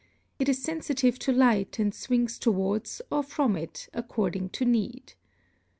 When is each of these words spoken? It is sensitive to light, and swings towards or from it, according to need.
It 0.39 0.49
is 0.49 0.59
sensitive 0.63 1.19
to 1.19 1.31
light, 1.31 1.77
and 1.77 1.93
swings 1.93 2.39
towards 2.39 3.03
or 3.11 3.21
from 3.21 3.55
it, 3.55 3.87
according 3.93 4.49
to 4.49 4.65
need. 4.65 5.13